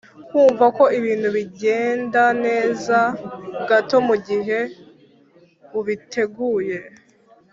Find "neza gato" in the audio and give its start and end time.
2.45-3.97